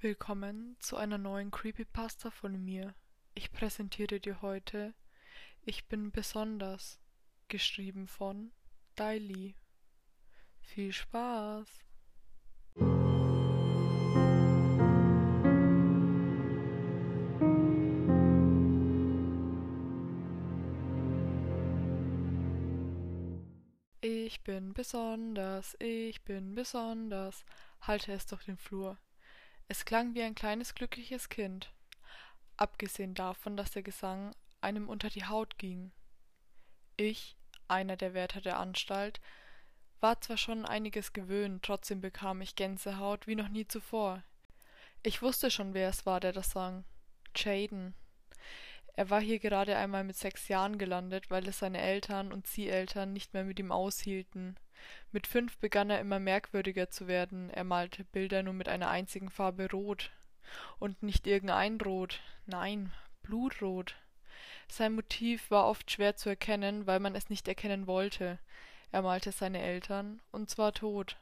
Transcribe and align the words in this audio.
Willkommen 0.00 0.76
zu 0.78 0.98
einer 0.98 1.16
neuen 1.16 1.50
Creepypasta 1.50 2.30
von 2.30 2.62
mir. 2.62 2.94
Ich 3.34 3.50
präsentiere 3.50 4.20
dir 4.20 4.42
heute 4.42 4.92
Ich 5.62 5.88
bin 5.88 6.10
besonders, 6.10 7.00
geschrieben 7.48 8.06
von 8.06 8.52
Daily. 8.94 9.54
Viel 10.60 10.92
Spaß! 10.92 11.66
Ich 24.02 24.44
bin 24.44 24.74
besonders, 24.74 25.74
ich 25.80 26.22
bin 26.22 26.54
besonders, 26.54 27.46
halte 27.80 28.12
es 28.12 28.26
durch 28.26 28.44
den 28.44 28.58
Flur. 28.58 28.98
Es 29.68 29.84
klang 29.84 30.14
wie 30.14 30.22
ein 30.22 30.36
kleines 30.36 30.74
glückliches 30.74 31.28
Kind, 31.28 31.72
abgesehen 32.56 33.14
davon, 33.14 33.56
dass 33.56 33.72
der 33.72 33.82
Gesang 33.82 34.34
einem 34.60 34.88
unter 34.88 35.10
die 35.10 35.24
Haut 35.24 35.58
ging. 35.58 35.90
Ich, 36.96 37.36
einer 37.66 37.96
der 37.96 38.14
Wärter 38.14 38.40
der 38.40 38.58
Anstalt, 38.58 39.20
war 40.00 40.20
zwar 40.20 40.36
schon 40.36 40.64
einiges 40.66 41.12
gewöhnt, 41.12 41.64
trotzdem 41.64 42.00
bekam 42.00 42.40
ich 42.42 42.54
Gänsehaut 42.54 43.26
wie 43.26 43.34
noch 43.34 43.48
nie 43.48 43.66
zuvor. 43.66 44.22
Ich 45.02 45.20
wusste 45.20 45.50
schon, 45.50 45.74
wer 45.74 45.88
es 45.88 46.06
war, 46.06 46.20
der 46.20 46.32
das 46.32 46.50
sang. 46.50 46.84
Jaden. 47.34 47.94
Er 48.94 49.10
war 49.10 49.20
hier 49.20 49.38
gerade 49.40 49.76
einmal 49.76 50.04
mit 50.04 50.16
sechs 50.16 50.48
Jahren 50.48 50.78
gelandet, 50.78 51.30
weil 51.30 51.46
es 51.48 51.58
seine 51.58 51.80
Eltern 51.80 52.32
und 52.32 52.46
Zieheltern 52.46 53.12
nicht 53.12 53.34
mehr 53.34 53.44
mit 53.44 53.58
ihm 53.58 53.72
aushielten. 53.72 54.56
Mit 55.12 55.26
fünf 55.26 55.58
begann 55.58 55.90
er 55.90 56.00
immer 56.00 56.18
merkwürdiger 56.18 56.90
zu 56.90 57.06
werden, 57.06 57.50
er 57.50 57.64
malte 57.64 58.04
Bilder 58.04 58.42
nur 58.42 58.54
mit 58.54 58.68
einer 58.68 58.88
einzigen 58.88 59.30
Farbe 59.30 59.70
Rot. 59.70 60.10
Und 60.78 61.02
nicht 61.02 61.26
irgendein 61.26 61.80
Rot, 61.80 62.20
nein, 62.46 62.92
Blutrot. 63.22 63.96
Sein 64.68 64.94
Motiv 64.94 65.50
war 65.50 65.66
oft 65.66 65.90
schwer 65.90 66.16
zu 66.16 66.28
erkennen, 66.28 66.86
weil 66.86 67.00
man 67.00 67.14
es 67.14 67.30
nicht 67.30 67.48
erkennen 67.48 67.86
wollte. 67.86 68.38
Er 68.92 69.02
malte 69.02 69.32
seine 69.32 69.60
Eltern, 69.60 70.20
und 70.32 70.50
zwar 70.50 70.72
tot. 70.72 71.16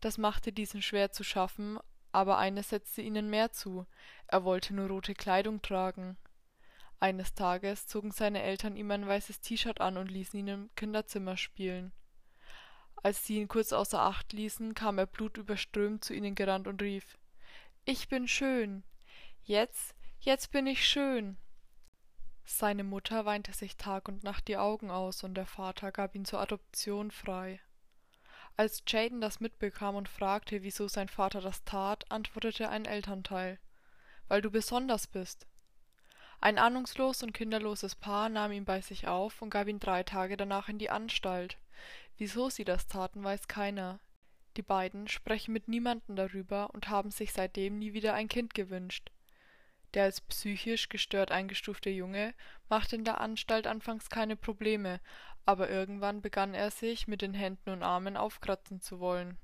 Das 0.00 0.18
machte 0.18 0.52
diesen 0.52 0.82
schwer 0.82 1.12
zu 1.12 1.24
schaffen, 1.24 1.78
aber 2.12 2.38
eines 2.38 2.70
setzte 2.70 3.02
ihnen 3.02 3.30
mehr 3.30 3.52
zu, 3.52 3.86
er 4.26 4.44
wollte 4.44 4.74
nur 4.74 4.88
rote 4.88 5.14
Kleidung 5.14 5.62
tragen. 5.62 6.16
Eines 6.98 7.34
Tages 7.34 7.86
zogen 7.86 8.10
seine 8.10 8.42
Eltern 8.42 8.76
ihm 8.76 8.90
ein 8.90 9.06
weißes 9.06 9.40
T-Shirt 9.40 9.80
an 9.80 9.96
und 9.96 10.10
ließen 10.10 10.38
ihn 10.38 10.48
im 10.48 10.70
Kinderzimmer 10.74 11.36
spielen. 11.36 11.92
Als 13.02 13.26
sie 13.26 13.38
ihn 13.38 13.48
kurz 13.48 13.72
außer 13.72 14.00
Acht 14.00 14.32
ließen, 14.32 14.74
kam 14.74 14.98
er 14.98 15.06
blutüberströmt 15.06 16.04
zu 16.04 16.12
ihnen 16.12 16.34
gerannt 16.34 16.68
und 16.68 16.82
rief 16.82 17.16
Ich 17.84 18.08
bin 18.08 18.28
schön. 18.28 18.82
Jetzt, 19.42 19.94
jetzt 20.20 20.50
bin 20.50 20.66
ich 20.66 20.86
schön. 20.86 21.38
Seine 22.44 22.84
Mutter 22.84 23.24
weinte 23.24 23.52
sich 23.52 23.76
Tag 23.76 24.08
und 24.08 24.24
Nacht 24.24 24.48
die 24.48 24.56
Augen 24.56 24.90
aus, 24.90 25.22
und 25.22 25.34
der 25.34 25.46
Vater 25.46 25.92
gab 25.92 26.14
ihn 26.14 26.24
zur 26.24 26.40
Adoption 26.40 27.10
frei. 27.10 27.60
Als 28.56 28.82
Jaden 28.86 29.20
das 29.20 29.40
mitbekam 29.40 29.94
und 29.94 30.08
fragte, 30.08 30.62
wieso 30.62 30.88
sein 30.88 31.08
Vater 31.08 31.40
das 31.40 31.64
tat, 31.64 32.10
antwortete 32.10 32.68
ein 32.68 32.84
Elternteil 32.84 33.58
Weil 34.28 34.42
du 34.42 34.50
besonders 34.50 35.06
bist. 35.06 35.46
Ein 36.42 36.58
ahnungslos 36.58 37.22
und 37.22 37.32
kinderloses 37.32 37.94
Paar 37.94 38.28
nahm 38.28 38.52
ihn 38.52 38.64
bei 38.64 38.80
sich 38.80 39.06
auf 39.06 39.40
und 39.40 39.50
gab 39.50 39.68
ihn 39.68 39.78
drei 39.78 40.02
Tage 40.02 40.36
danach 40.36 40.68
in 40.68 40.78
die 40.78 40.90
Anstalt. 40.90 41.56
Wieso 42.18 42.50
sie 42.50 42.64
das 42.64 42.86
taten, 42.86 43.22
weiß 43.22 43.48
keiner. 43.48 44.00
Die 44.56 44.62
beiden 44.62 45.08
sprechen 45.08 45.52
mit 45.52 45.68
niemandem 45.68 46.16
darüber 46.16 46.70
und 46.74 46.88
haben 46.88 47.10
sich 47.10 47.32
seitdem 47.32 47.78
nie 47.78 47.92
wieder 47.92 48.14
ein 48.14 48.28
Kind 48.28 48.54
gewünscht. 48.54 49.10
Der 49.94 50.04
als 50.04 50.20
psychisch 50.20 50.88
gestört 50.88 51.32
eingestufte 51.32 51.90
Junge 51.90 52.34
machte 52.68 52.96
in 52.96 53.04
der 53.04 53.20
Anstalt 53.20 53.66
anfangs 53.66 54.08
keine 54.08 54.36
Probleme, 54.36 55.00
aber 55.46 55.68
irgendwann 55.68 56.22
begann 56.22 56.54
er 56.54 56.70
sich 56.70 57.08
mit 57.08 57.22
den 57.22 57.34
Händen 57.34 57.70
und 57.70 57.82
Armen 57.82 58.16
aufkratzen 58.16 58.80
zu 58.80 59.00
wollen. 59.00 59.38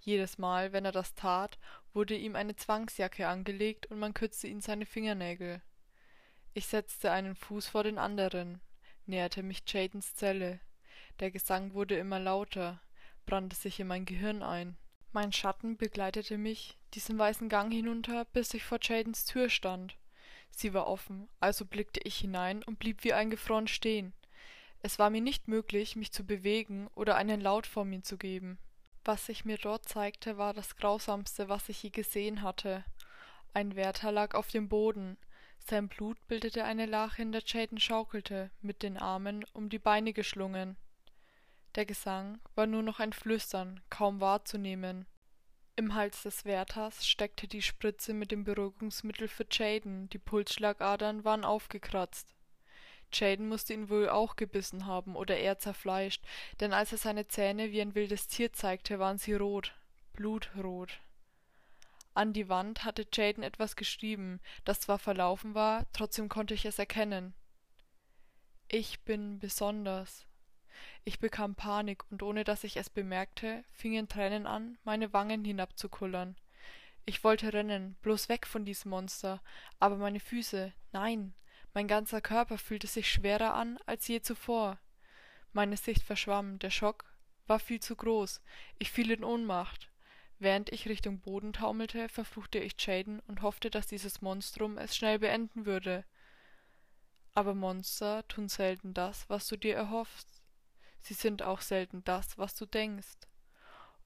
Jedes 0.00 0.38
Mal, 0.38 0.72
wenn 0.72 0.84
er 0.84 0.92
das 0.92 1.14
tat, 1.14 1.58
wurde 1.92 2.16
ihm 2.16 2.36
eine 2.36 2.56
Zwangsjacke 2.56 3.28
angelegt 3.28 3.86
und 3.86 3.98
man 3.98 4.14
kürzte 4.14 4.48
ihm 4.48 4.60
seine 4.60 4.86
Fingernägel. 4.86 5.62
Ich 6.54 6.66
setzte 6.66 7.12
einen 7.12 7.36
Fuß 7.36 7.68
vor 7.68 7.84
den 7.84 7.98
anderen, 7.98 8.60
näherte 9.06 9.42
mich 9.42 9.62
Jadens 9.66 10.14
Zelle. 10.14 10.60
Der 11.20 11.30
Gesang 11.30 11.74
wurde 11.74 11.96
immer 11.96 12.18
lauter, 12.18 12.80
brannte 13.26 13.56
sich 13.56 13.78
in 13.80 13.86
mein 13.86 14.04
Gehirn 14.04 14.42
ein. 14.42 14.76
Mein 15.12 15.32
Schatten 15.32 15.76
begleitete 15.76 16.38
mich 16.38 16.78
diesen 16.94 17.18
weißen 17.18 17.48
Gang 17.48 17.72
hinunter, 17.72 18.24
bis 18.26 18.54
ich 18.54 18.64
vor 18.64 18.78
Jadens 18.80 19.24
Tür 19.24 19.48
stand. 19.48 19.96
Sie 20.50 20.74
war 20.74 20.86
offen, 20.86 21.28
also 21.40 21.64
blickte 21.64 22.00
ich 22.04 22.16
hinein 22.16 22.62
und 22.62 22.78
blieb 22.78 23.04
wie 23.04 23.12
eingefroren 23.12 23.68
stehen. 23.68 24.12
Es 24.80 24.98
war 24.98 25.10
mir 25.10 25.20
nicht 25.20 25.48
möglich, 25.48 25.96
mich 25.96 26.12
zu 26.12 26.24
bewegen 26.24 26.88
oder 26.94 27.16
einen 27.16 27.40
Laut 27.40 27.66
vor 27.66 27.84
mir 27.84 28.02
zu 28.02 28.16
geben. 28.18 28.58
Was 29.04 29.26
sich 29.26 29.44
mir 29.44 29.58
dort 29.58 29.88
zeigte, 29.88 30.38
war 30.38 30.54
das 30.54 30.76
Grausamste, 30.76 31.48
was 31.48 31.68
ich 31.68 31.82
je 31.82 31.90
gesehen 31.90 32.42
hatte. 32.42 32.84
Ein 33.54 33.76
Wärter 33.76 34.12
lag 34.12 34.34
auf 34.34 34.48
dem 34.48 34.68
Boden. 34.68 35.16
Sein 35.58 35.88
Blut 35.88 36.16
bildete 36.26 36.64
eine 36.64 36.86
Lache, 36.86 37.22
in 37.22 37.32
der 37.32 37.42
Jaden 37.44 37.78
schaukelte, 37.78 38.50
mit 38.60 38.82
den 38.82 38.96
Armen 38.96 39.44
um 39.52 39.68
die 39.68 39.78
Beine 39.78 40.12
geschlungen. 40.12 40.76
Der 41.74 41.86
Gesang 41.86 42.38
war 42.54 42.66
nur 42.66 42.82
noch 42.82 43.00
ein 43.00 43.14
Flüstern, 43.14 43.80
kaum 43.88 44.20
wahrzunehmen. 44.20 45.06
Im 45.74 45.94
Hals 45.94 46.22
des 46.22 46.44
Wärters 46.44 47.06
steckte 47.06 47.48
die 47.48 47.62
Spritze 47.62 48.12
mit 48.12 48.30
dem 48.30 48.44
Beruhigungsmittel 48.44 49.26
für 49.26 49.46
Jaden, 49.50 50.10
die 50.10 50.18
Pulsschlagadern 50.18 51.24
waren 51.24 51.46
aufgekratzt. 51.46 52.34
Jaden 53.10 53.48
musste 53.48 53.72
ihn 53.72 53.88
wohl 53.88 54.10
auch 54.10 54.36
gebissen 54.36 54.84
haben 54.84 55.16
oder 55.16 55.38
eher 55.38 55.58
zerfleischt, 55.58 56.22
denn 56.60 56.74
als 56.74 56.92
er 56.92 56.98
seine 56.98 57.26
Zähne 57.28 57.72
wie 57.72 57.80
ein 57.80 57.94
wildes 57.94 58.28
Tier 58.28 58.52
zeigte, 58.52 58.98
waren 58.98 59.16
sie 59.16 59.34
rot, 59.34 59.74
blutrot. 60.12 61.00
An 62.12 62.34
die 62.34 62.50
Wand 62.50 62.84
hatte 62.84 63.06
Jaden 63.10 63.42
etwas 63.42 63.76
geschrieben, 63.76 64.40
das 64.66 64.80
zwar 64.80 64.98
verlaufen 64.98 65.54
war, 65.54 65.86
trotzdem 65.94 66.28
konnte 66.28 66.52
ich 66.52 66.66
es 66.66 66.78
erkennen. 66.78 67.32
Ich 68.68 69.00
bin 69.04 69.38
besonders. 69.38 70.26
Ich 71.04 71.18
bekam 71.18 71.54
Panik, 71.54 72.04
und 72.10 72.22
ohne 72.22 72.44
dass 72.44 72.64
ich 72.64 72.76
es 72.76 72.90
bemerkte, 72.90 73.64
fingen 73.72 74.08
Tränen 74.08 74.46
an, 74.46 74.78
meine 74.84 75.12
Wangen 75.12 75.44
hinabzukullern. 75.44 76.36
Ich 77.04 77.24
wollte 77.24 77.52
rennen, 77.52 77.96
bloß 78.02 78.28
weg 78.28 78.46
von 78.46 78.64
diesem 78.64 78.90
Monster, 78.90 79.42
aber 79.80 79.96
meine 79.96 80.20
Füße, 80.20 80.72
nein, 80.92 81.34
mein 81.74 81.88
ganzer 81.88 82.20
Körper 82.20 82.58
fühlte 82.58 82.86
sich 82.86 83.10
schwerer 83.10 83.54
an 83.54 83.78
als 83.86 84.06
je 84.06 84.20
zuvor. 84.20 84.78
Meine 85.52 85.76
Sicht 85.76 86.02
verschwamm, 86.02 86.58
der 86.58 86.70
Schock 86.70 87.04
war 87.46 87.58
viel 87.58 87.80
zu 87.80 87.96
groß, 87.96 88.40
ich 88.78 88.92
fiel 88.92 89.10
in 89.10 89.24
Ohnmacht. 89.24 89.90
Während 90.38 90.72
ich 90.72 90.88
Richtung 90.88 91.20
Boden 91.20 91.52
taumelte, 91.52 92.08
verfluchte 92.08 92.58
ich 92.58 92.74
Jaden 92.78 93.20
und 93.26 93.42
hoffte, 93.42 93.70
dass 93.70 93.86
dieses 93.86 94.22
Monstrum 94.22 94.76
es 94.78 94.96
schnell 94.96 95.18
beenden 95.18 95.66
würde. 95.66 96.04
Aber 97.34 97.54
Monster 97.54 98.26
tun 98.28 98.48
selten 98.48 98.92
das, 98.92 99.28
was 99.28 99.46
du 99.48 99.56
dir 99.56 99.74
erhoffst 99.74 100.31
sie 101.02 101.14
sind 101.14 101.42
auch 101.42 101.60
selten 101.60 102.04
das, 102.04 102.38
was 102.38 102.54
du 102.54 102.66
denkst. 102.66 103.18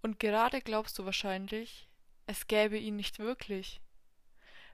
Und 0.03 0.19
gerade 0.19 0.61
glaubst 0.61 0.99
du 0.99 1.05
wahrscheinlich, 1.05 1.89
es 2.27 2.47
gäbe 2.47 2.79
ihn 2.79 2.97
nicht 2.97 3.19
wirklich. 3.19 3.81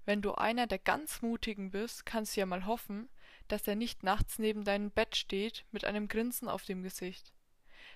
Wenn 0.04 0.22
du 0.22 0.34
einer 0.34 0.66
der 0.66 0.78
ganz 0.78 1.22
Mutigen 1.22 1.70
bist, 1.70 2.06
kannst 2.06 2.36
du 2.36 2.40
ja 2.40 2.46
mal 2.46 2.66
hoffen, 2.66 3.08
dass 3.48 3.68
er 3.68 3.76
nicht 3.76 4.02
nachts 4.02 4.38
neben 4.38 4.64
deinem 4.64 4.90
Bett 4.90 5.16
steht 5.16 5.64
mit 5.70 5.84
einem 5.84 6.08
Grinsen 6.08 6.48
auf 6.48 6.64
dem 6.64 6.82
Gesicht. 6.82 7.32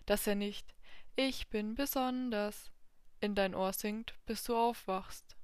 Dass 0.04 0.26
er 0.26 0.34
nicht 0.34 0.74
Ich 1.16 1.48
bin 1.48 1.74
besonders 1.74 2.70
in 3.20 3.34
dein 3.34 3.54
Ohr 3.54 3.72
singt, 3.72 4.14
bis 4.26 4.44
du 4.44 4.56
aufwachst. 4.56 5.35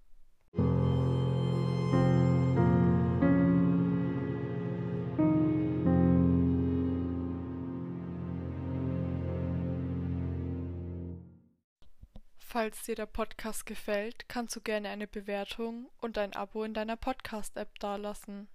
Falls 12.52 12.82
dir 12.82 12.94
der 12.94 13.06
Podcast 13.06 13.64
gefällt, 13.64 14.28
kannst 14.28 14.54
du 14.54 14.60
gerne 14.60 14.90
eine 14.90 15.06
Bewertung 15.06 15.88
und 16.02 16.18
ein 16.18 16.34
Abo 16.34 16.64
in 16.64 16.74
deiner 16.74 16.98
Podcast-App 16.98 17.78
dalassen. 17.78 18.46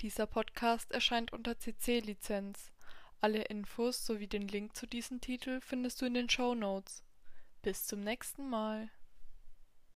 Dieser 0.00 0.26
Podcast 0.26 0.90
erscheint 0.92 1.34
unter 1.34 1.58
CC-Lizenz. 1.58 2.72
Alle 3.20 3.42
Infos 3.42 4.06
sowie 4.06 4.26
den 4.26 4.48
Link 4.48 4.74
zu 4.74 4.86
diesem 4.86 5.20
Titel 5.20 5.60
findest 5.60 6.00
du 6.00 6.06
in 6.06 6.14
den 6.14 6.30
Show 6.30 6.54
Notes. 6.54 7.04
Bis 7.60 7.86
zum 7.86 8.00
nächsten 8.00 8.48
Mal. 8.48 8.88